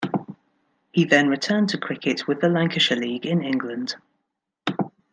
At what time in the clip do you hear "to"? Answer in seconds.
1.69-1.77